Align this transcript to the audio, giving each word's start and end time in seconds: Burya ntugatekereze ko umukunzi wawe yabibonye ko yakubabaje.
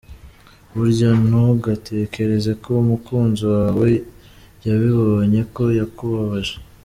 Burya 0.75 1.09
ntugatekereze 1.27 2.51
ko 2.63 2.69
umukunzi 2.83 3.43
wawe 3.53 3.89
yabibonye 4.65 5.41
ko 5.55 5.63
yakubabaje. 5.79 6.55